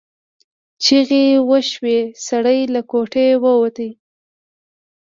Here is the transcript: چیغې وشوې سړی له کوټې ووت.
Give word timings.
چیغې 0.83 1.25
وشوې 1.49 1.99
سړی 2.27 2.59
له 2.73 2.81
کوټې 2.91 3.27
ووت. 3.43 3.77